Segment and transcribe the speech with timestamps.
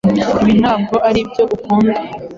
[0.41, 1.99] Ibi ntabwo aribyo akunda